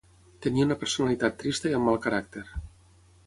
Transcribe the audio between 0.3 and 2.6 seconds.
Tenia una personalitat trista i amb mal caràcter.